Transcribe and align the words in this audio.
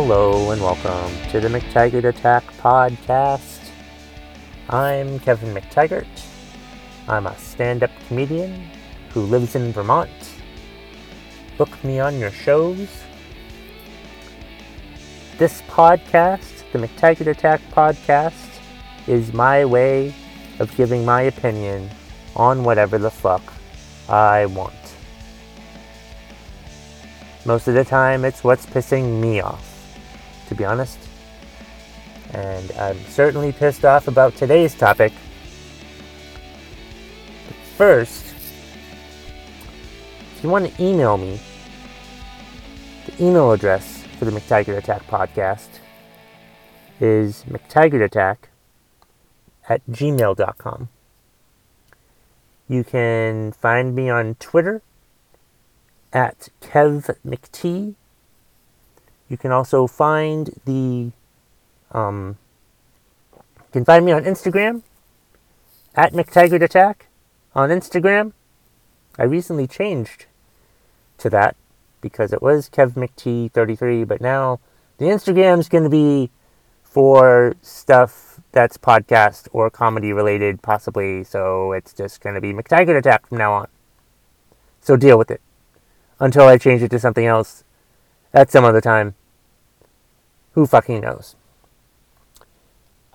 Hello 0.00 0.52
and 0.52 0.62
welcome 0.62 1.12
to 1.30 1.40
the 1.40 1.48
McTaggart 1.48 2.04
Attack 2.04 2.44
podcast. 2.58 3.68
I'm 4.70 5.18
Kevin 5.18 5.52
McTaggart. 5.52 6.06
I'm 7.08 7.26
a 7.26 7.36
stand 7.36 7.82
up 7.82 7.90
comedian 8.06 8.70
who 9.08 9.22
lives 9.22 9.56
in 9.56 9.72
Vermont. 9.72 10.08
Book 11.56 11.82
me 11.82 11.98
on 11.98 12.16
your 12.20 12.30
shows. 12.30 12.88
This 15.36 15.62
podcast, 15.62 16.62
the 16.70 16.78
McTaggart 16.78 17.26
Attack 17.26 17.60
podcast, 17.72 18.60
is 19.08 19.32
my 19.32 19.64
way 19.64 20.14
of 20.60 20.72
giving 20.76 21.04
my 21.04 21.22
opinion 21.22 21.90
on 22.36 22.62
whatever 22.62 22.98
the 22.98 23.10
fuck 23.10 23.42
I 24.08 24.46
want. 24.46 24.76
Most 27.44 27.66
of 27.66 27.74
the 27.74 27.84
time, 27.84 28.24
it's 28.24 28.44
what's 28.44 28.64
pissing 28.64 29.20
me 29.20 29.40
off, 29.40 29.67
to 30.48 30.54
be 30.54 30.64
honest. 30.64 30.98
And 32.32 32.70
I'm 32.72 32.98
certainly 33.06 33.52
pissed 33.52 33.84
off 33.84 34.08
about 34.08 34.36
today's 34.36 34.74
topic. 34.74 35.12
First, 37.76 38.34
if 40.36 40.40
you 40.42 40.50
want 40.50 40.74
to 40.74 40.82
email 40.82 41.16
me, 41.16 41.40
the 43.06 43.24
email 43.24 43.52
address 43.52 44.04
for 44.18 44.24
the 44.24 44.30
McTaggart 44.30 44.78
Attack 44.78 45.06
podcast 45.06 45.68
is 47.00 47.44
McTaggartAttack 47.48 48.36
at 49.68 49.86
gmail.com. 49.86 50.88
You 52.68 52.84
can 52.84 53.52
find 53.52 53.94
me 53.94 54.10
on 54.10 54.34
Twitter 54.34 54.82
at 56.12 56.48
Kev 56.60 57.16
McT. 57.26 57.94
You 59.28 59.36
can 59.36 59.52
also 59.52 59.86
find 59.86 60.50
the 60.64 61.12
um, 61.92 62.38
you 63.34 63.72
can 63.72 63.84
find 63.84 64.04
me 64.04 64.12
on 64.12 64.24
Instagram 64.24 64.82
at 65.94 66.12
McTaggart 66.12 66.62
Attack 66.62 67.06
on 67.54 67.70
Instagram. 67.70 68.32
I 69.18 69.24
recently 69.24 69.66
changed 69.66 70.26
to 71.18 71.28
that 71.30 71.56
because 72.00 72.32
it 72.32 72.40
was 72.40 72.70
Kev 72.70 72.92
McT33, 72.92 74.06
but 74.06 74.20
now 74.20 74.60
the 74.98 75.06
Instagram 75.06 75.58
is 75.58 75.68
going 75.68 75.84
to 75.84 75.90
be 75.90 76.30
for 76.82 77.54
stuff 77.60 78.40
that's 78.52 78.78
podcast 78.78 79.48
or 79.52 79.68
comedy 79.70 80.12
related, 80.12 80.62
possibly. 80.62 81.24
So 81.24 81.72
it's 81.72 81.92
just 81.92 82.20
going 82.20 82.34
to 82.34 82.40
be 82.40 82.52
McTaggart 82.52 82.96
Attack 82.96 83.26
from 83.26 83.38
now 83.38 83.52
on. 83.52 83.68
So 84.80 84.96
deal 84.96 85.18
with 85.18 85.30
it 85.30 85.42
until 86.18 86.44
I 86.44 86.56
change 86.56 86.82
it 86.82 86.90
to 86.92 86.98
something 86.98 87.26
else 87.26 87.64
at 88.32 88.50
some 88.50 88.64
other 88.64 88.80
time. 88.80 89.14
Who 90.58 90.66
fucking 90.66 91.02
knows? 91.02 91.36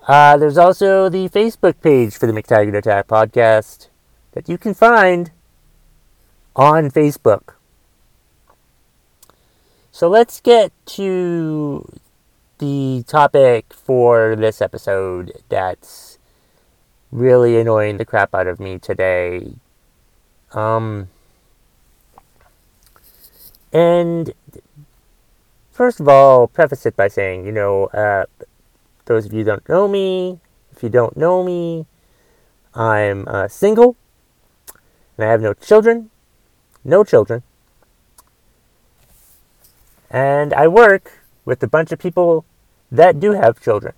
Uh, 0.08 0.38
there's 0.38 0.58
also 0.58 1.10
the 1.10 1.28
Facebook 1.28 1.82
page 1.82 2.16
for 2.16 2.26
the 2.26 2.32
McTaggart 2.32 2.74
Attack 2.74 3.10
podcast 3.10 3.90
that 4.32 4.48
you 4.48 4.58
can 4.58 4.74
find 4.74 5.30
on 6.56 6.90
Facebook. 6.90 7.56
So 9.92 10.08
let's 10.08 10.40
get 10.40 10.72
to 10.96 11.86
the 12.60 13.04
topic 13.08 13.74
for 13.74 14.38
this 14.38 14.62
episode 14.62 15.34
that's 15.50 16.18
really 17.12 17.60
annoying 17.60 17.98
the 17.98 18.06
crap 18.06 18.34
out 18.34 18.48
of 18.48 18.62
me 18.62 18.80
today. 18.80 19.52
Um, 20.54 21.10
and 23.74 24.34
first 25.74 26.00
of 26.00 26.08
all, 26.08 26.48
preface 26.48 26.86
it 26.86 26.96
by 26.96 27.08
saying, 27.08 27.46
you 27.46 27.52
know, 27.52 27.86
uh, 27.88 28.26
those 29.06 29.26
of 29.26 29.34
you 29.34 29.44
don't 29.44 29.68
know 29.68 29.88
me, 29.88 30.40
if 30.72 30.84
you 30.84 30.90
don't 30.90 31.18
know 31.18 31.44
me, 31.44 31.86
I'm 32.74 33.28
uh, 33.28 33.48
single 33.48 33.98
and 35.18 35.28
I 35.28 35.32
have 35.32 35.42
no 35.42 35.54
children, 35.54 36.10
no 36.84 37.04
children. 37.04 37.44
And 40.10 40.54
I 40.54 40.68
work 40.68 41.24
with 41.44 41.62
a 41.64 41.68
bunch 41.68 41.92
of 41.92 42.00
people 42.00 42.46
that 42.92 43.20
do 43.20 43.32
have 43.32 43.60
children. 43.60 43.94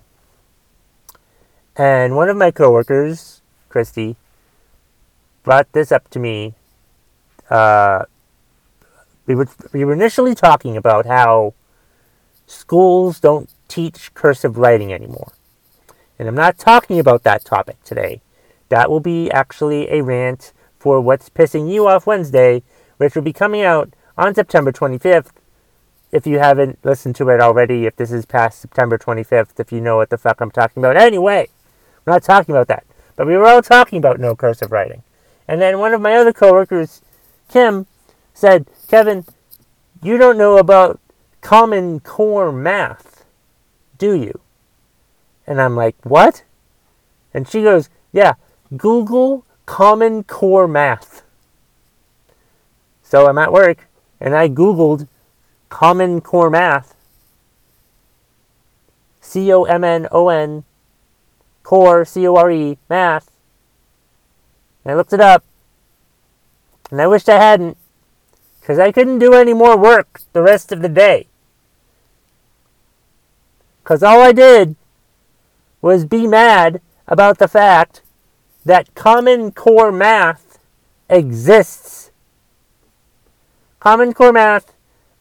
And 1.76 2.16
one 2.16 2.30
of 2.30 2.38
my 2.38 2.52
coworkers, 2.52 3.42
Christy, 3.68 4.16
brought 5.44 5.72
this 5.74 5.92
up 5.92 6.10
to 6.12 6.20
me. 6.20 6.56
Uh, 7.50 8.06
we 9.26 9.36
were, 9.36 9.48
we 9.74 9.84
were 9.84 9.94
initially 9.94 10.36
talking 10.36 10.78
about 10.78 11.06
how 11.06 11.54
schools 12.46 13.20
don't 13.20 13.50
teach 13.68 14.14
cursive 14.14 14.58
writing 14.58 14.94
anymore. 14.94 15.32
And 16.18 16.28
I'm 16.28 16.36
not 16.36 16.58
talking 16.58 17.00
about 17.00 17.24
that 17.24 17.44
topic 17.44 17.84
today. 17.84 18.22
That 18.70 18.90
will 18.90 19.00
be 19.00 19.30
actually 19.32 19.90
a 19.90 20.02
rant 20.02 20.54
for 20.80 21.02
What's 21.02 21.30
Pissing 21.30 21.72
You 21.72 21.88
Off 21.88 22.08
Wednesday, 22.08 22.64
which 22.98 23.16
will 23.16 23.22
be 23.22 23.34
coming 23.34 23.62
out 23.62 23.94
on 24.18 24.34
September 24.34 24.72
25th. 24.72 25.32
If 26.12 26.26
you 26.26 26.40
haven't 26.40 26.80
listened 26.86 27.16
to 27.18 27.30
it 27.30 27.42
already, 27.42 27.86
if 27.86 27.96
this 27.96 28.12
is 28.12 28.26
past 28.26 28.62
September 28.62 28.98
25th, 28.98 29.60
if 29.60 29.72
you 29.72 29.82
know 29.82 29.98
what 29.98 30.10
the 30.10 30.18
fuck 30.18 30.40
I'm 30.40 30.52
talking 30.52 30.82
about. 30.82 30.96
Anyway, 30.96 31.50
we're 32.06 32.14
not 32.14 32.24
talking 32.24 32.56
about 32.56 32.68
that. 32.68 32.86
But 33.16 33.28
we 33.28 33.36
were 33.36 33.46
all 33.46 33.62
talking 33.62 33.98
about 33.98 34.20
no 34.20 34.36
cursive 34.36 34.72
writing. 34.72 35.04
And 35.48 35.62
then 35.62 35.80
one 35.80 35.94
of 35.94 36.02
my 36.02 36.16
other 36.16 36.34
coworkers, 36.34 37.02
Kim, 37.50 37.88
said, 38.34 38.68
Kevin, 38.88 39.26
you 40.02 40.18
don't 40.18 40.38
know 40.38 40.58
about 40.58 41.00
Common 41.46 42.00
Core 42.00 42.52
math, 42.52 43.24
do 44.00 44.16
you? 44.16 44.40
And 45.46 45.62
I'm 45.62 45.76
like, 45.76 45.96
what? 46.02 46.42
And 47.36 47.48
she 47.48 47.62
goes, 47.62 47.88
yeah, 48.12 48.34
Google 48.76 49.46
Common 49.68 50.24
Core 50.24 50.68
math. 50.68 51.22
So 53.04 53.28
I'm 53.28 53.38
at 53.38 53.54
work 53.54 53.88
and 54.20 54.34
I 54.34 54.50
Googled 54.50 55.08
Common 55.70 56.20
Core 56.20 56.50
math. 56.50 56.96
C 59.22 59.54
O 59.54 59.66
M 59.66 59.84
N 59.84 60.08
O 60.12 60.30
N 60.30 60.64
core, 61.62 62.06
C 62.06 62.28
O 62.28 62.36
R 62.36 62.50
E, 62.50 62.80
math. 62.90 63.30
And 64.84 64.94
I 64.94 64.96
looked 64.96 65.14
it 65.14 65.22
up. 65.22 65.44
And 66.90 67.00
I 67.00 67.06
wished 67.06 67.30
I 67.30 67.38
hadn't 67.38 67.78
because 68.60 68.80
I 68.80 68.92
couldn't 68.92 69.20
do 69.20 69.36
any 69.36 69.54
more 69.54 69.78
work 69.78 70.22
the 70.34 70.42
rest 70.42 70.72
of 70.72 70.82
the 70.82 70.90
day. 70.90 71.28
Because 73.86 74.02
all 74.02 74.20
I 74.20 74.32
did 74.32 74.76
was 75.80 76.06
be 76.06 76.26
mad 76.26 76.82
about 77.08 77.38
the 77.38 77.48
fact 77.48 78.02
that 78.66 78.96
Common 78.96 79.52
Core 79.52 79.92
math 79.92 80.58
exists. 81.08 82.10
Common 83.80 84.12
Core 84.12 84.34
math, 84.34 84.74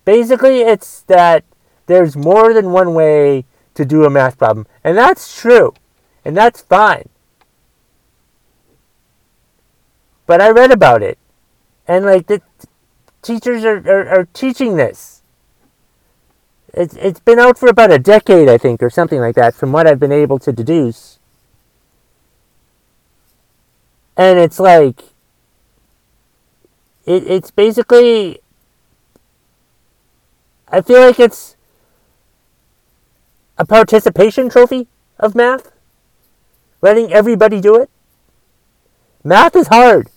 basically, 0.06 0.62
it's 0.62 1.02
that 1.02 1.44
there's 1.84 2.16
more 2.16 2.54
than 2.54 2.72
one 2.72 2.94
way 2.94 3.44
to 3.74 3.84
do 3.84 4.04
a 4.04 4.10
math 4.10 4.38
problem. 4.38 4.66
And 4.82 4.96
that's 4.96 5.38
true. 5.38 5.74
And 6.24 6.34
that's 6.34 6.62
fine. 6.62 7.10
But 10.24 10.40
I 10.40 10.48
read 10.48 10.72
about 10.72 11.02
it. 11.02 11.18
And, 11.86 12.06
like, 12.06 12.28
the, 12.28 12.40
teachers 13.20 13.62
are, 13.62 13.76
are, 13.86 14.08
are 14.08 14.28
teaching 14.32 14.76
this. 14.76 15.13
It's, 16.76 16.96
it's 16.96 17.20
been 17.20 17.38
out 17.38 17.56
for 17.56 17.68
about 17.68 17.92
a 17.92 17.98
decade, 17.98 18.48
I 18.48 18.58
think, 18.58 18.82
or 18.82 18.90
something 18.90 19.20
like 19.20 19.36
that, 19.36 19.54
from 19.54 19.70
what 19.70 19.86
I've 19.86 20.00
been 20.00 20.12
able 20.12 20.40
to 20.40 20.52
deduce. 20.52 21.18
And 24.16 24.38
it's 24.38 24.58
like, 24.58 25.02
it, 27.06 27.24
it's 27.26 27.50
basically, 27.50 28.40
I 30.68 30.80
feel 30.80 31.00
like 31.00 31.20
it's 31.20 31.54
a 33.56 33.64
participation 33.64 34.48
trophy 34.48 34.88
of 35.18 35.34
math. 35.34 35.70
Letting 36.82 37.12
everybody 37.12 37.60
do 37.60 37.76
it. 37.76 37.88
Math 39.22 39.54
is 39.56 39.68
hard. 39.68 40.08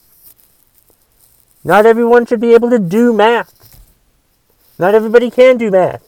Not 1.63 1.85
everyone 1.85 2.25
should 2.25 2.41
be 2.41 2.53
able 2.53 2.69
to 2.71 2.79
do 2.79 3.13
math. 3.13 3.79
Not 4.79 4.95
everybody 4.95 5.29
can 5.29 5.57
do 5.57 5.69
math. 5.71 6.06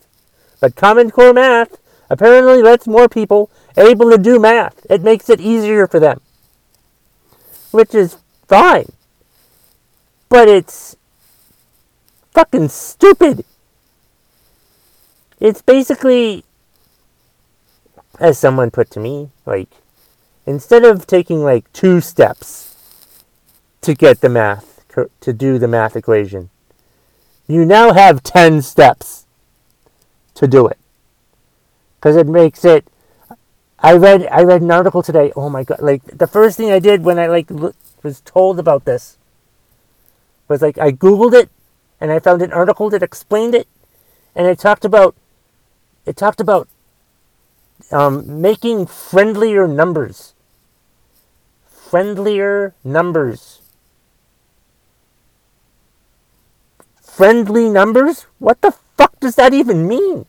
But 0.59 0.75
Common 0.75 1.11
Core 1.11 1.33
Math 1.33 1.77
apparently 2.09 2.61
lets 2.61 2.87
more 2.87 3.07
people 3.07 3.49
able 3.77 4.09
to 4.11 4.17
do 4.17 4.39
math. 4.39 4.85
It 4.89 5.01
makes 5.01 5.29
it 5.29 5.39
easier 5.39 5.87
for 5.87 5.99
them. 5.99 6.21
Which 7.71 7.93
is 7.93 8.17
fine. 8.47 8.91
But 10.27 10.47
it's 10.47 10.95
fucking 12.31 12.69
stupid. 12.69 13.45
It's 15.39 15.61
basically, 15.61 16.43
as 18.19 18.37
someone 18.37 18.71
put 18.71 18.89
to 18.91 18.99
me, 18.99 19.29
like, 19.45 19.69
instead 20.45 20.83
of 20.83 21.07
taking 21.07 21.43
like 21.43 21.71
two 21.71 22.01
steps 22.01 22.75
to 23.81 23.93
get 23.93 24.21
the 24.21 24.29
math, 24.29 24.83
to 25.21 25.31
do 25.31 25.57
the 25.57 25.67
math 25.67 25.95
equation. 25.95 26.49
You 27.47 27.65
now 27.65 27.93
have 27.93 28.21
10 28.21 28.61
steps 28.61 29.25
to 30.39 30.47
do 30.47 30.67
it. 30.67 30.79
because 31.99 32.15
it 32.15 32.27
makes 32.27 32.65
it. 32.65 32.87
I 33.79 33.93
read 33.95 34.27
I 34.27 34.43
read 34.43 34.61
an 34.61 34.71
article 34.71 35.03
today. 35.03 35.31
Oh 35.35 35.49
my 35.49 35.63
god! 35.63 35.81
Like 35.81 36.03
the 36.05 36.27
first 36.27 36.57
thing 36.57 36.71
I 36.71 36.79
did 36.79 37.03
when 37.03 37.19
I 37.19 37.27
like 37.27 37.49
was 38.03 38.21
told 38.21 38.59
about 38.59 38.85
this 38.85 39.17
was 40.47 40.61
like 40.61 40.77
I 40.77 40.91
googled 40.91 41.33
it, 41.33 41.49
and 42.01 42.11
I 42.11 42.19
found 42.19 42.41
an 42.41 42.53
article 42.53 42.89
that 42.91 43.03
explained 43.03 43.55
it, 43.55 43.67
and 44.35 44.47
it 44.47 44.59
talked 44.59 44.85
about 44.85 45.15
it 46.05 46.17
talked 46.17 46.41
about 46.41 46.67
um, 47.91 48.41
making 48.41 48.87
friendlier 48.87 49.67
numbers. 49.67 50.33
Friendlier 51.69 52.75
numbers. 52.83 53.61
Friendly 57.01 57.69
numbers? 57.69 58.27
What 58.39 58.61
the 58.61 58.73
fuck 58.99 59.17
does 59.21 59.35
that 59.35 59.53
even 59.53 59.87
mean? 59.87 60.25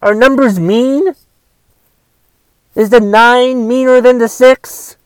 Are 0.00 0.14
numbers 0.14 0.60
mean? 0.60 1.14
Is 2.76 2.90
the 2.90 3.00
9 3.00 3.66
meaner 3.66 4.00
than 4.00 4.18
the 4.18 4.28
6? 4.28 4.96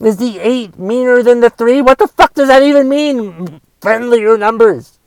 Is 0.00 0.16
the 0.18 0.38
8 0.38 0.78
meaner 0.78 1.22
than 1.22 1.40
the 1.40 1.48
3? 1.48 1.80
What 1.80 1.96
the 1.96 2.08
fuck 2.08 2.34
does 2.34 2.48
that 2.48 2.62
even 2.62 2.90
mean? 2.90 3.60
Friendlier 3.80 4.36
numbers. 4.36 4.98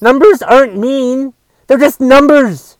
Numbers 0.00 0.40
aren't 0.40 0.78
mean. 0.78 1.34
They're 1.66 1.76
just 1.76 2.00
numbers. 2.00 2.78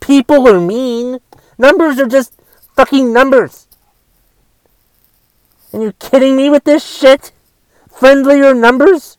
People 0.00 0.46
are 0.48 0.60
mean. 0.60 1.20
Numbers 1.56 1.98
are 1.98 2.08
just 2.08 2.34
fucking 2.76 3.10
numbers. 3.10 3.68
And 5.72 5.82
you're 5.82 5.96
kidding 5.96 6.36
me 6.36 6.50
with 6.50 6.64
this 6.64 6.84
shit? 6.84 7.32
Friendlier 7.88 8.52
numbers? 8.52 9.16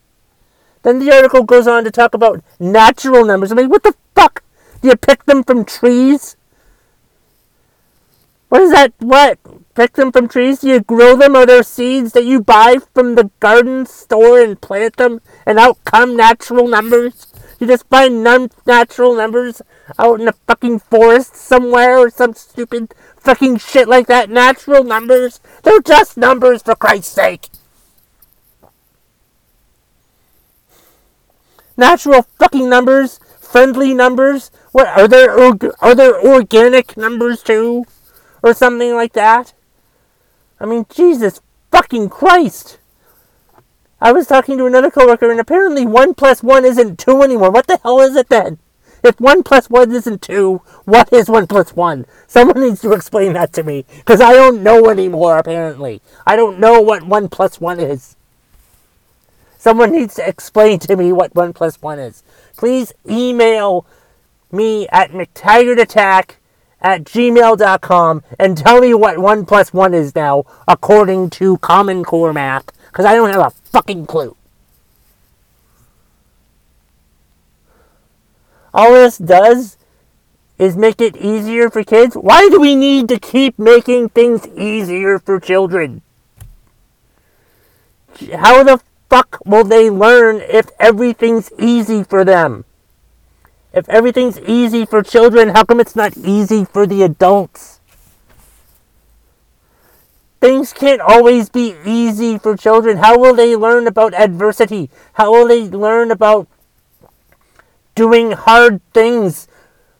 Then 0.82 0.98
the 0.98 1.12
article 1.12 1.44
goes 1.44 1.66
on 1.66 1.84
to 1.84 1.90
talk 1.90 2.14
about 2.14 2.42
natural 2.58 3.24
numbers. 3.24 3.52
I 3.52 3.54
mean, 3.54 3.68
what 3.68 3.82
the 3.82 3.94
fuck? 4.14 4.42
Do 4.80 4.88
you 4.88 4.96
pick 4.96 5.24
them 5.24 5.44
from 5.44 5.64
trees? 5.64 6.36
What 8.48 8.62
is 8.62 8.72
that? 8.72 8.92
What? 8.98 9.38
Pick 9.74 9.94
them 9.94 10.12
from 10.12 10.28
trees? 10.28 10.60
Do 10.60 10.68
you 10.68 10.80
grow 10.80 11.16
them? 11.16 11.34
Are 11.36 11.46
there 11.46 11.62
seeds 11.62 12.12
that 12.12 12.24
you 12.24 12.42
buy 12.42 12.76
from 12.92 13.14
the 13.14 13.30
garden 13.40 13.86
store 13.86 14.40
and 14.40 14.60
plant 14.60 14.96
them 14.96 15.20
and 15.46 15.58
out 15.58 15.82
come 15.84 16.16
natural 16.16 16.68
numbers? 16.68 17.28
You 17.58 17.66
just 17.68 17.88
find 17.88 18.24
non-natural 18.24 19.14
numbers 19.14 19.62
out 19.98 20.18
in 20.18 20.26
the 20.26 20.34
fucking 20.46 20.80
forest 20.80 21.36
somewhere 21.36 21.96
or 21.96 22.10
some 22.10 22.34
stupid 22.34 22.92
fucking 23.16 23.58
shit 23.58 23.88
like 23.88 24.08
that. 24.08 24.28
Natural 24.28 24.82
numbers. 24.82 25.40
They're 25.62 25.80
just 25.80 26.16
numbers 26.16 26.62
for 26.62 26.74
Christ's 26.74 27.14
sake. 27.14 27.48
Natural 31.76 32.22
fucking 32.38 32.68
numbers. 32.68 33.18
Friendly 33.40 33.92
numbers. 33.92 34.50
What 34.72 34.88
are 34.88 35.06
there? 35.06 35.38
Are 35.80 35.94
there 35.94 36.20
organic 36.26 36.96
numbers 36.96 37.42
too, 37.42 37.84
or 38.42 38.54
something 38.54 38.94
like 38.94 39.12
that? 39.12 39.52
I 40.58 40.64
mean, 40.64 40.86
Jesus 40.88 41.40
fucking 41.70 42.08
Christ. 42.08 42.78
I 44.00 44.10
was 44.12 44.26
talking 44.26 44.56
to 44.58 44.66
another 44.66 44.90
coworker, 44.90 45.30
and 45.30 45.38
apparently 45.38 45.84
one 45.84 46.14
plus 46.14 46.42
one 46.42 46.64
isn't 46.64 46.98
two 46.98 47.22
anymore. 47.22 47.50
What 47.50 47.66
the 47.66 47.78
hell 47.82 48.00
is 48.00 48.16
it 48.16 48.30
then? 48.30 48.58
If 49.04 49.20
one 49.20 49.42
plus 49.42 49.68
one 49.68 49.92
isn't 49.92 50.22
two, 50.22 50.62
what 50.84 51.12
is 51.12 51.28
one 51.28 51.46
plus 51.46 51.76
one? 51.76 52.06
Someone 52.26 52.60
needs 52.60 52.80
to 52.82 52.92
explain 52.92 53.34
that 53.34 53.52
to 53.52 53.62
me, 53.62 53.84
because 53.98 54.20
I 54.20 54.32
don't 54.32 54.62
know 54.62 54.88
anymore, 54.88 55.36
apparently. 55.36 56.00
I 56.26 56.36
don't 56.36 56.58
know 56.58 56.80
what 56.80 57.02
one 57.02 57.28
plus 57.28 57.60
one 57.60 57.80
is. 57.80 58.16
Someone 59.62 59.92
needs 59.92 60.16
to 60.16 60.28
explain 60.28 60.80
to 60.80 60.96
me 60.96 61.12
what 61.12 61.36
one 61.36 61.52
plus 61.52 61.80
one 61.80 62.00
is. 62.00 62.24
Please 62.56 62.92
email 63.08 63.86
me 64.50 64.88
at 64.88 65.12
McTaggartAttack 65.12 66.30
at 66.80 67.04
gmail.com 67.04 68.24
and 68.40 68.58
tell 68.58 68.80
me 68.80 68.92
what 68.92 69.18
one 69.18 69.46
plus 69.46 69.72
one 69.72 69.94
is 69.94 70.16
now, 70.16 70.42
according 70.66 71.30
to 71.30 71.58
Common 71.58 72.02
Core 72.02 72.32
math 72.32 72.72
because 72.88 73.04
I 73.04 73.14
don't 73.14 73.30
have 73.30 73.40
a 73.40 73.50
fucking 73.50 74.06
clue. 74.06 74.34
All 78.74 78.94
this 78.94 79.16
does 79.16 79.78
is 80.58 80.76
make 80.76 81.00
it 81.00 81.16
easier 81.16 81.70
for 81.70 81.84
kids. 81.84 82.16
Why 82.16 82.48
do 82.48 82.60
we 82.60 82.74
need 82.74 83.08
to 83.10 83.20
keep 83.20 83.60
making 83.60 84.08
things 84.08 84.44
easier 84.48 85.20
for 85.20 85.38
children? 85.38 86.02
How 88.34 88.64
the 88.64 88.80
fuck 89.12 89.44
will 89.44 89.62
they 89.64 89.90
learn 89.90 90.40
if 90.40 90.70
everything's 90.80 91.52
easy 91.58 92.02
for 92.02 92.24
them? 92.24 92.64
If 93.74 93.86
everything's 93.90 94.40
easy 94.40 94.86
for 94.86 95.02
children, 95.02 95.50
how 95.50 95.64
come 95.64 95.80
it's 95.80 95.94
not 95.94 96.16
easy 96.16 96.64
for 96.64 96.86
the 96.86 97.02
adults? 97.02 97.80
Things 100.40 100.72
can't 100.72 101.02
always 101.02 101.50
be 101.50 101.76
easy 101.84 102.38
for 102.38 102.56
children. 102.56 102.96
How 102.96 103.18
will 103.18 103.34
they 103.34 103.54
learn 103.54 103.86
about 103.86 104.14
adversity? 104.14 104.88
How 105.12 105.30
will 105.30 105.46
they 105.46 105.68
learn 105.68 106.10
about 106.10 106.48
doing 107.94 108.32
hard 108.32 108.80
things 108.94 109.46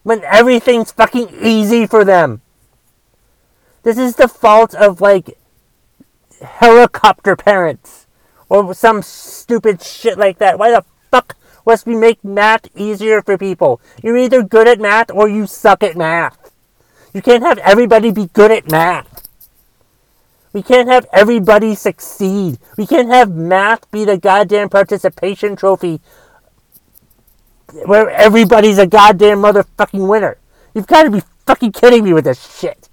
when 0.04 0.24
everything's 0.24 0.90
fucking 0.90 1.28
easy 1.38 1.86
for 1.86 2.02
them? 2.02 2.40
This 3.82 3.98
is 3.98 4.16
the 4.16 4.26
fault 4.26 4.74
of 4.74 5.02
like 5.02 5.36
helicopter 6.40 7.36
parents 7.36 8.01
or 8.52 8.74
some 8.74 9.00
stupid 9.00 9.82
shit 9.82 10.18
like 10.18 10.36
that. 10.36 10.58
Why 10.58 10.70
the 10.70 10.84
fuck 11.10 11.38
must 11.64 11.86
we 11.86 11.96
make 11.96 12.22
math 12.22 12.68
easier 12.76 13.22
for 13.22 13.38
people? 13.38 13.80
You're 14.02 14.18
either 14.18 14.42
good 14.42 14.68
at 14.68 14.78
math 14.78 15.10
or 15.10 15.26
you 15.26 15.46
suck 15.46 15.82
at 15.82 15.96
math. 15.96 16.52
You 17.14 17.22
can't 17.22 17.42
have 17.42 17.56
everybody 17.58 18.10
be 18.10 18.26
good 18.26 18.50
at 18.50 18.70
math. 18.70 19.26
We 20.52 20.62
can't 20.62 20.86
have 20.88 21.06
everybody 21.14 21.74
succeed. 21.74 22.58
We 22.76 22.86
can't 22.86 23.08
have 23.08 23.30
math 23.30 23.90
be 23.90 24.04
the 24.04 24.18
goddamn 24.18 24.68
participation 24.68 25.56
trophy 25.56 26.02
where 27.86 28.10
everybody's 28.10 28.76
a 28.76 28.86
goddamn 28.86 29.38
motherfucking 29.38 30.06
winner. 30.06 30.36
You've 30.74 30.86
got 30.86 31.04
to 31.04 31.10
be 31.10 31.22
fucking 31.46 31.72
kidding 31.72 32.04
me 32.04 32.12
with 32.12 32.24
this 32.24 32.58
shit. 32.58 32.90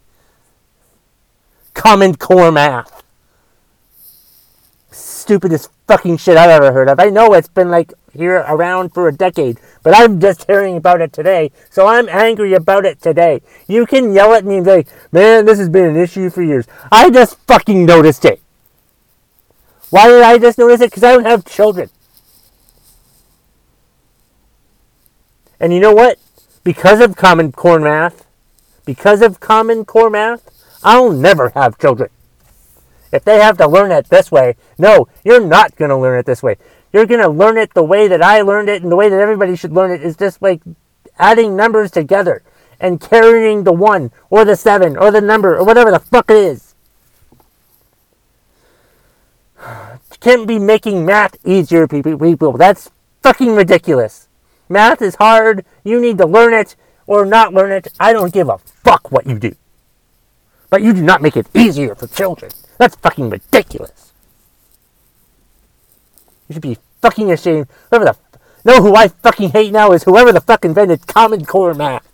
Common 1.74 2.16
core 2.16 2.50
math. 2.50 2.99
Stupidest 5.30 5.70
fucking 5.86 6.18
shit 6.18 6.38
I've 6.38 6.50
ever 6.50 6.72
heard 6.72 6.90
of. 6.90 7.00
I 7.00 7.12
know 7.12 7.36
it's 7.36 7.48
been 7.48 7.70
like 7.70 7.94
here 8.12 8.38
around 8.48 8.96
for 8.96 9.08
a 9.08 9.14
decade, 9.16 9.60
but 9.84 9.96
I'm 9.96 10.20
just 10.20 10.46
hearing 10.46 10.76
about 10.76 11.02
it 11.02 11.14
today, 11.14 11.52
so 11.70 11.86
I'm 11.86 12.10
angry 12.10 12.56
about 12.56 12.84
it 12.84 13.00
today. 13.00 13.44
You 13.68 13.86
can 13.86 14.12
yell 14.12 14.34
at 14.34 14.44
me 14.44 14.58
and 14.58 14.66
say, 14.66 14.86
man, 15.12 15.46
this 15.46 15.60
has 15.60 15.70
been 15.70 15.86
an 15.86 15.98
issue 15.98 16.32
for 16.32 16.42
years. 16.42 16.66
I 16.92 17.12
just 17.12 17.38
fucking 17.46 17.86
noticed 17.86 18.26
it. 18.26 18.42
Why 19.92 20.08
did 20.08 20.24
I 20.24 20.40
just 20.40 20.58
notice 20.58 20.82
it? 20.82 20.90
Because 20.90 21.04
I 21.04 21.12
don't 21.12 21.26
have 21.26 21.46
children. 21.46 21.92
And 25.60 25.72
you 25.72 25.80
know 25.80 25.94
what? 25.94 26.18
Because 26.64 27.02
of 27.02 27.16
Common 27.16 27.52
Core 27.52 27.80
math, 27.80 28.26
because 28.84 29.22
of 29.22 29.40
Common 29.40 29.86
Core 29.86 30.10
math, 30.10 30.50
I'll 30.84 31.12
never 31.12 31.50
have 31.50 31.78
children. 31.78 32.10
If 33.12 33.24
they 33.24 33.40
have 33.40 33.58
to 33.58 33.68
learn 33.68 33.92
it 33.92 34.10
this 34.10 34.32
way, 34.32 34.56
no, 34.78 35.08
you're 35.24 35.46
not 35.46 35.76
going 35.76 35.90
to 35.90 35.98
learn 35.98 36.20
it 36.20 36.26
this 36.26 36.44
way. 36.44 36.58
You're 36.94 37.06
going 37.06 37.22
to 37.22 37.30
learn 37.30 37.58
it 37.58 37.74
the 37.74 37.84
way 37.84 38.08
that 38.08 38.22
I 38.22 38.42
learned 38.42 38.70
it 38.70 38.82
and 38.82 38.92
the 38.92 38.96
way 38.96 39.10
that 39.10 39.20
everybody 39.20 39.56
should 39.56 39.74
learn 39.74 39.92
it 39.92 40.02
is 40.02 40.16
just 40.16 40.42
like 40.42 40.62
adding 41.18 41.56
numbers 41.56 41.92
together 41.92 42.44
and 42.80 43.02
carrying 43.02 43.64
the 43.64 43.74
one 43.74 44.12
or 44.30 44.46
the 44.46 44.56
seven 44.56 44.98
or 44.98 45.12
the 45.12 45.22
number 45.22 45.58
or 45.58 45.66
whatever 45.66 45.92
the 45.92 46.00
fuck 46.00 46.30
it 46.30 46.38
is. 46.38 46.76
Can't 50.20 50.48
be 50.48 50.60
making 50.60 51.06
math 51.06 51.38
easier, 51.46 51.88
people. 51.88 52.54
That's 52.54 52.92
fucking 53.22 53.56
ridiculous. 53.56 54.28
Math 54.68 55.02
is 55.02 55.16
hard. 55.16 55.66
You 55.84 56.00
need 56.00 56.18
to 56.20 56.26
learn 56.26 56.54
it 56.54 56.76
or 57.08 57.26
not 57.26 57.54
learn 57.54 57.72
it. 57.72 57.88
I 58.00 58.14
don't 58.14 58.34
give 58.34 58.50
a 58.50 58.58
fuck 58.58 59.12
what 59.12 59.26
you 59.26 59.40
do. 59.40 59.56
But 60.70 60.82
you 60.82 60.94
do 60.94 61.02
not 61.02 61.22
make 61.22 61.36
it 61.36 61.48
easier 61.54 61.96
for 61.96 62.08
children. 62.08 62.52
That's 62.78 62.96
fucking 62.96 63.30
ridiculous. 63.30 64.14
You 66.48 66.54
should 66.54 66.62
be 66.62 66.78
fucking 67.02 67.32
ashamed. 67.32 67.68
Whoever 67.90 68.06
the 68.06 68.16
know 68.66 68.82
who 68.82 68.96
I 68.96 69.08
fucking 69.08 69.52
hate 69.52 69.72
now 69.72 69.92
is 69.92 70.04
whoever 70.04 70.32
the 70.32 70.42
fuck 70.42 70.66
invented 70.66 71.08
Common 71.08 71.46
Core 71.46 71.74
math. 71.74 72.06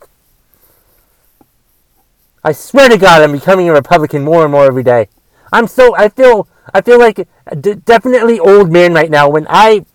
I 2.44 2.52
swear 2.52 2.90
to 2.90 2.98
God, 2.98 3.24
I'm 3.24 3.32
becoming 3.32 3.68
a 3.68 3.74
Republican 3.74 4.24
more 4.24 4.44
and 4.44 4.52
more 4.52 4.66
every 4.66 4.84
day. 4.84 5.08
I'm 5.52 5.68
so 5.68 5.96
I 5.96 6.10
feel 6.10 6.48
I 6.74 6.82
feel 6.82 7.00
like 7.00 7.28
a 7.48 7.56
d- 7.56 7.76
definitely 7.76 8.40
old 8.40 8.72
man 8.72 8.94
right 8.94 9.10
now 9.10 9.30
when 9.30 9.48
I 9.50 9.86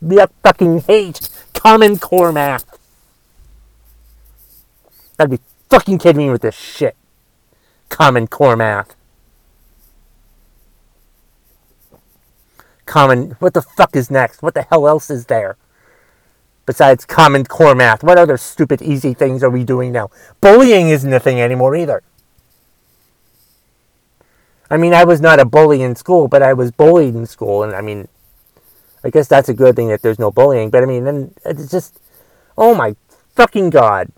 fucking 0.43 0.81
hate 0.81 1.29
Common 1.55 1.99
Core 1.99 2.33
math. 2.33 2.79
Gotta 5.19 5.31
be 5.31 5.41
fucking 5.69 5.99
kidding 5.99 6.25
me 6.25 6.31
with 6.31 6.43
this 6.43 6.57
shit. 6.57 6.97
Common 7.91 8.27
Core 8.27 8.57
math. 8.57 8.97
common. 12.91 13.37
What 13.39 13.55
the 13.55 13.63
fuck 13.63 13.95
is 13.95 14.11
next? 14.11 14.43
What 14.43 14.55
the 14.55 14.63
hell 14.63 14.89
else 14.89 15.11
is 15.11 15.27
there? 15.27 15.57
Besides 16.67 17.05
Common 17.05 17.45
Core 17.45 17.75
math, 17.75 18.03
what 18.03 18.19
other 18.19 18.37
stupid, 18.37 18.83
easy 18.83 19.15
things 19.15 19.43
are 19.43 19.49
we 19.49 19.65
doing 19.65 19.93
now? 19.93 20.11
Bullying 20.41 20.89
isn't 20.89 21.13
a 21.13 21.21
thing 21.21 21.41
anymore 21.41 21.77
either. 21.77 22.03
I 24.69 24.77
mean, 24.77 24.93
I 24.93 25.05
was 25.05 25.21
not 25.21 25.41
a 25.41 25.45
bully 25.45 25.83
in 25.83 25.95
school, 25.97 26.29
but 26.29 26.43
I 26.43 26.53
was 26.53 26.71
bullied 26.71 27.15
in 27.15 27.27
school, 27.27 27.63
and 27.63 27.75
I 27.75 27.81
mean, 27.81 28.09
I 29.03 29.11
guess 29.11 29.27
that's 29.27 29.49
a 29.49 29.55
good 29.55 29.75
thing 29.75 29.89
that 29.89 30.03
there's 30.03 30.19
no 30.19 30.31
bullying. 30.31 30.71
But 30.71 30.83
I 30.83 30.87
mean, 30.87 31.05
then 31.05 31.35
it's 31.45 31.71
just, 31.71 32.01
oh 32.59 32.75
my 32.75 32.95
fucking 33.35 33.71
god. 33.71 34.13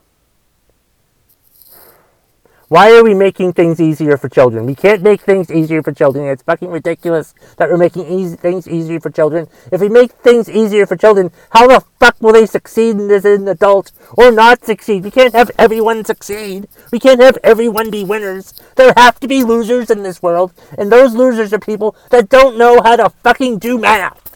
Why 2.72 2.96
are 2.96 3.04
we 3.04 3.12
making 3.12 3.52
things 3.52 3.82
easier 3.82 4.16
for 4.16 4.30
children? 4.30 4.64
We 4.64 4.74
can't 4.74 5.02
make 5.02 5.20
things 5.20 5.50
easier 5.50 5.82
for 5.82 5.92
children. 5.92 6.24
It's 6.24 6.42
fucking 6.42 6.70
ridiculous 6.70 7.34
that 7.58 7.68
we're 7.68 7.76
making 7.76 8.06
easy, 8.06 8.34
things 8.34 8.66
easier 8.66 8.98
for 8.98 9.10
children. 9.10 9.46
If 9.70 9.82
we 9.82 9.90
make 9.90 10.12
things 10.12 10.48
easier 10.48 10.86
for 10.86 10.96
children, 10.96 11.32
how 11.50 11.66
the 11.66 11.84
fuck 12.00 12.16
will 12.22 12.32
they 12.32 12.46
succeed 12.46 12.96
as 12.98 13.26
an 13.26 13.46
adult 13.46 13.92
or 14.16 14.32
not 14.32 14.64
succeed? 14.64 15.04
We 15.04 15.10
can't 15.10 15.34
have 15.34 15.50
everyone 15.58 16.06
succeed. 16.06 16.66
We 16.90 16.98
can't 16.98 17.20
have 17.20 17.36
everyone 17.44 17.90
be 17.90 18.04
winners. 18.04 18.54
There 18.76 18.94
have 18.96 19.20
to 19.20 19.28
be 19.28 19.44
losers 19.44 19.90
in 19.90 20.02
this 20.02 20.22
world, 20.22 20.54
and 20.78 20.90
those 20.90 21.14
losers 21.14 21.52
are 21.52 21.58
people 21.58 21.94
that 22.08 22.30
don't 22.30 22.56
know 22.56 22.80
how 22.80 22.96
to 22.96 23.10
fucking 23.22 23.58
do 23.58 23.76
math. 23.76 24.34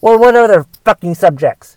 Or 0.00 0.18
what 0.18 0.34
other 0.34 0.66
fucking 0.84 1.14
subjects? 1.14 1.76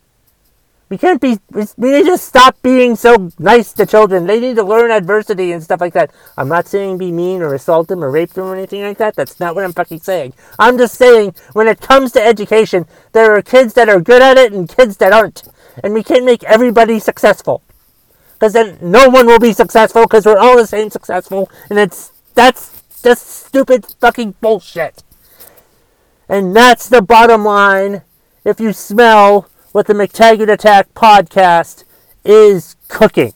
We 0.90 0.98
can't 0.98 1.20
be, 1.20 1.38
we 1.52 1.92
need 1.92 2.06
to 2.06 2.18
stop 2.18 2.62
being 2.62 2.96
so 2.96 3.30
nice 3.38 3.74
to 3.74 3.86
children. 3.86 4.26
They 4.26 4.40
need 4.40 4.56
to 4.56 4.64
learn 4.64 4.90
adversity 4.90 5.52
and 5.52 5.62
stuff 5.62 5.82
like 5.82 5.94
that. 5.94 6.12
I'm 6.38 6.48
not 6.48 6.66
saying 6.66 6.98
be 6.98 7.12
mean 7.12 7.42
or 7.42 7.54
assault 7.54 7.90
them 7.90 8.04
or 8.04 8.10
rape 8.10 8.32
them 8.32 8.46
or 8.46 8.56
anything 8.56 8.84
like 8.84 8.98
that. 9.00 9.16
That's 9.16 9.38
not 9.38 9.54
what 9.54 9.66
I'm 9.66 9.74
fucking 9.74 10.00
saying. 10.00 10.34
I'm 10.58 10.78
just 10.78 10.96
saying 10.96 11.36
when 11.52 11.68
it 11.68 11.82
comes 11.82 12.14
to 12.14 12.26
education, 12.26 12.86
there 13.12 13.36
are 13.36 13.42
kids 13.42 13.74
that 13.74 13.90
are 13.90 14.00
good 14.00 14.22
at 14.22 14.38
it 14.38 14.54
and 14.54 14.70
kids 14.70 14.96
that 14.98 15.12
aren't. 15.12 15.44
And 15.84 15.94
we 15.94 16.04
can't 16.04 16.24
make 16.24 16.44
everybody 16.46 17.00
successful. 17.00 17.62
Because 18.34 18.54
then 18.54 18.78
no 18.82 19.10
one 19.10 19.26
will 19.26 19.40
be 19.40 19.52
successful 19.52 20.04
because 20.04 20.26
we're 20.26 20.38
all 20.38 20.56
the 20.56 20.68
same 20.68 20.90
successful. 20.90 21.52
And 21.70 21.78
it's, 21.78 22.14
that's 22.34 22.84
just 23.04 23.28
stupid 23.28 23.86
fucking 24.00 24.36
bullshit. 24.40 25.04
And 26.30 26.56
that's 26.56 26.88
the 26.88 27.02
bottom 27.02 27.44
line. 27.44 28.04
If 28.46 28.62
you 28.62 28.72
smell 28.72 29.50
what 29.72 29.88
the 29.88 29.94
McTaggart 29.94 30.52
Attack 30.52 30.94
podcast 30.94 31.84
is 32.24 32.76
cooking. 32.88 33.34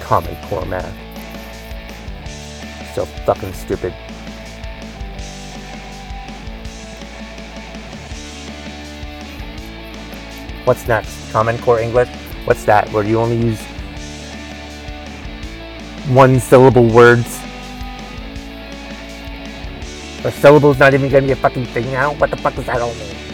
Common 0.00 0.36
Core 0.48 0.66
math. 0.66 0.92
So 2.94 3.04
fucking 3.04 3.52
stupid. 3.52 3.94
What's 10.70 10.86
next? 10.86 11.32
Common 11.32 11.58
Core 11.58 11.80
English? 11.80 12.08
What's 12.44 12.64
that? 12.66 12.88
Where 12.92 13.02
you 13.02 13.18
only 13.18 13.36
use 13.36 13.60
one 16.14 16.38
syllable 16.38 16.86
words? 16.86 17.40
Or 20.24 20.30
syllables 20.30 20.78
not 20.78 20.94
even 20.94 21.10
gonna 21.10 21.26
be 21.26 21.32
a 21.32 21.34
fucking 21.34 21.66
thing 21.74 21.90
now? 21.90 22.14
What 22.14 22.30
the 22.30 22.36
fuck 22.36 22.54
does 22.54 22.66
that 22.66 22.80
all 22.80 22.94
mean? 22.94 23.29